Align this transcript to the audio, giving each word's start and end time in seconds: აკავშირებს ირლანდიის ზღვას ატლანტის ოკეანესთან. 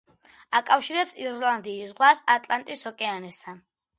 აკავშირებს 0.59 1.13
ირლანდიის 1.25 1.91
ზღვას 1.93 2.23
ატლანტის 2.39 2.83
ოკეანესთან. 2.95 3.63